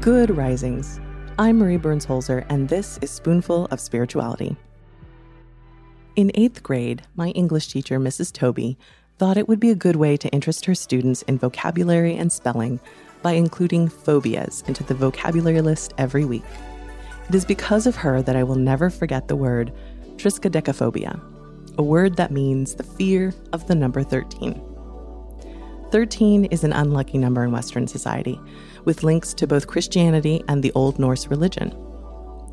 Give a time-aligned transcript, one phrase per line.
[0.00, 0.98] Good risings.
[1.38, 4.56] I'm Marie Burns Holzer, and this is Spoonful of Spirituality.
[6.16, 8.32] In eighth grade, my English teacher, Mrs.
[8.32, 8.78] Toby,
[9.18, 12.80] thought it would be a good way to interest her students in vocabulary and spelling
[13.20, 16.44] by including phobias into the vocabulary list every week.
[17.28, 19.70] It is because of her that I will never forget the word
[20.16, 21.20] triskaidekaphobia,
[21.76, 24.69] a word that means the fear of the number 13.
[25.90, 28.40] 13 is an unlucky number in Western society,
[28.84, 31.76] with links to both Christianity and the Old Norse religion.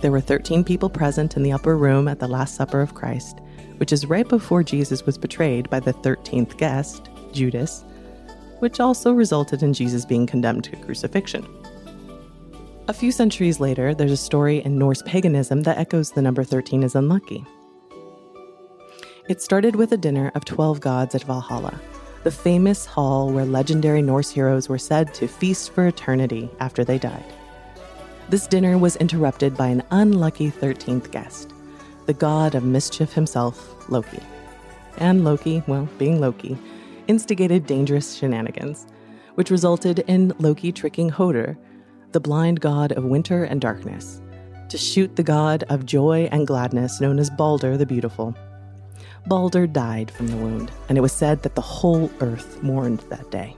[0.00, 3.40] There were 13 people present in the upper room at the Last Supper of Christ,
[3.78, 7.84] which is right before Jesus was betrayed by the 13th guest, Judas,
[8.60, 11.44] which also resulted in Jesus being condemned to crucifixion.
[12.86, 16.84] A few centuries later, there's a story in Norse paganism that echoes the number 13
[16.84, 17.44] is unlucky.
[19.28, 21.80] It started with a dinner of 12 gods at Valhalla,
[22.24, 26.98] the famous hall where legendary Norse heroes were said to feast for eternity after they
[26.98, 27.24] died.
[28.30, 31.52] This dinner was interrupted by an unlucky 13th guest,
[32.06, 34.20] the god of mischief himself, Loki.
[34.96, 36.56] And Loki, well, being Loki,
[37.08, 38.86] instigated dangerous shenanigans,
[39.34, 41.58] which resulted in Loki tricking Hoder,
[42.12, 44.22] the blind god of winter and darkness,
[44.70, 48.34] to shoot the god of joy and gladness known as Balder the Beautiful
[49.26, 53.30] Balder died from the wound, and it was said that the whole earth mourned that
[53.30, 53.56] day.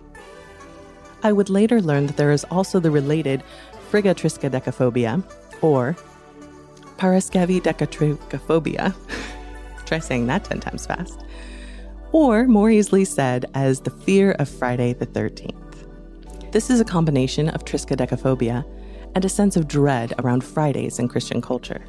[1.22, 3.42] I would later learn that there is also the related
[3.90, 5.22] frigatriskaidekaphobia,
[5.62, 5.96] or
[6.98, 8.94] paraskevidekatrichophobia.
[9.86, 11.25] Try saying that 10 times fast.
[12.12, 16.52] Or, more easily said, as the fear of Friday the 13th.
[16.52, 18.64] This is a combination of triskaidekaphobia
[19.14, 21.84] and a sense of dread around Fridays in Christian culture.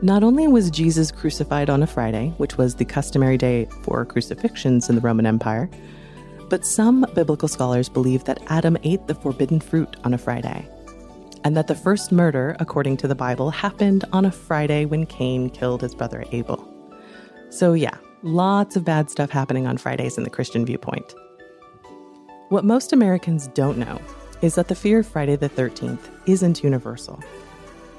[0.00, 4.88] Not only was Jesus crucified on a Friday, which was the customary day for crucifixions
[4.88, 5.68] in the Roman Empire,
[6.48, 10.68] but some biblical scholars believe that Adam ate the forbidden fruit on a Friday,
[11.42, 15.50] and that the first murder, according to the Bible, happened on a Friday when Cain
[15.50, 16.72] killed his brother Abel.
[17.50, 21.12] So, yeah, lots of bad stuff happening on Fridays in the Christian viewpoint.
[22.50, 24.00] What most Americans don't know
[24.42, 27.20] is that the fear of Friday the 13th isn't universal.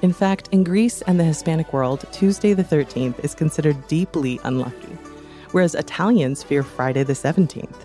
[0.01, 4.97] In fact, in Greece and the Hispanic world, Tuesday the 13th is considered deeply unlucky,
[5.51, 7.75] whereas Italians fear Friday the 17th.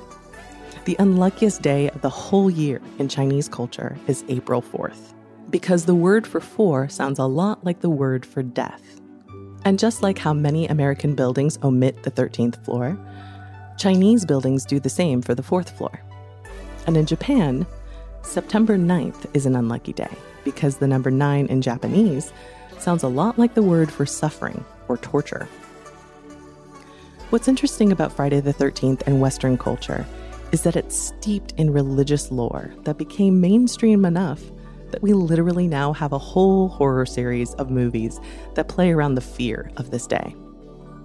[0.84, 5.12] The unluckiest day of the whole year in Chinese culture is April 4th,
[5.50, 9.00] because the word for four sounds a lot like the word for death.
[9.64, 12.96] And just like how many American buildings omit the 13th floor,
[13.76, 16.00] Chinese buildings do the same for the fourth floor.
[16.86, 17.66] And in Japan,
[18.22, 22.32] September 9th is an unlucky day because the number nine in Japanese
[22.78, 25.48] sounds a lot like the word for suffering or torture.
[27.30, 30.06] What's interesting about Friday the 13th and Western culture
[30.52, 34.40] is that it's steeped in religious lore that became mainstream enough
[34.90, 38.20] that we literally now have a whole horror series of movies
[38.54, 40.36] that play around the fear of this day.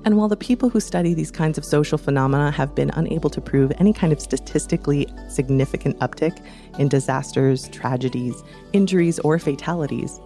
[0.06, 3.42] And while the people who study these kinds of social phenomena have been unable to
[3.42, 6.42] prove any kind of statistically significant uptick
[6.78, 10.22] in disasters, tragedies, injuries, or fatalities,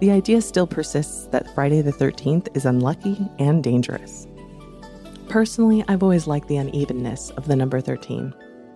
[0.00, 4.26] the idea still persists that Friday the 13th is unlucky and dangerous.
[5.28, 8.34] Personally, I've always liked the unevenness of the number 13.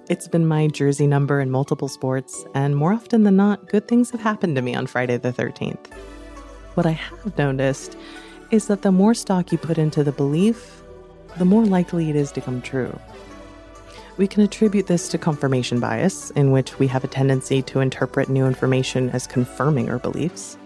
[0.08, 4.10] It's been my jersey number in multiple sports, and more often than not, good things
[4.10, 5.92] have happened to me on Friday the 13th.
[6.74, 7.96] What I have noticed
[8.50, 10.82] is that the more stock you put into the belief,
[11.38, 12.98] the more likely it is to come true.
[14.16, 18.28] We can attribute this to confirmation bias, in which we have a tendency to interpret
[18.30, 20.56] new information as confirming our beliefs.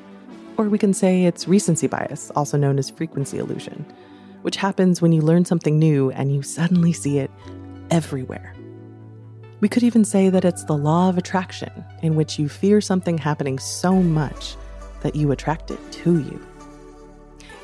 [0.57, 3.85] Or we can say it's recency bias, also known as frequency illusion,
[4.43, 7.31] which happens when you learn something new and you suddenly see it
[7.91, 8.55] everywhere.
[9.61, 13.19] We could even say that it's the law of attraction, in which you fear something
[13.19, 14.57] happening so much
[15.01, 16.41] that you attract it to you.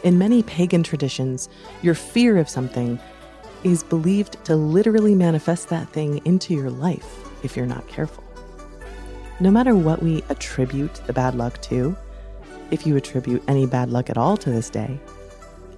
[0.06, 1.48] In many pagan traditions,
[1.82, 3.00] your fear of something
[3.64, 8.22] is believed to literally manifest that thing into your life if you're not careful.
[9.40, 11.96] No matter what we attribute the bad luck to,
[12.70, 15.00] if you attribute any bad luck at all to this day,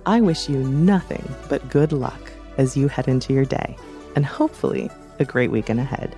[0.04, 3.78] I wish you nothing but good luck as you head into your day.
[4.14, 6.14] And hopefully, a great weekend ahead.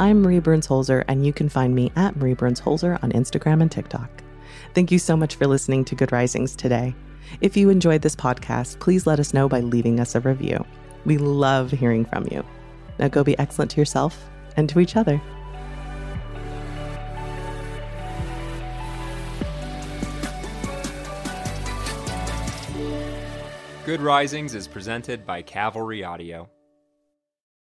[0.00, 3.60] I'm Marie Burns Holzer, and you can find me at Marie Burns Holzer on Instagram
[3.60, 4.08] and TikTok.
[4.72, 6.94] Thank you so much for listening to Good Risings today.
[7.42, 10.64] If you enjoyed this podcast, please let us know by leaving us a review.
[11.04, 12.42] We love hearing from you.
[12.98, 15.20] Now go be excellent to yourself and to each other.
[23.84, 26.48] Good Risings is presented by Cavalry Audio.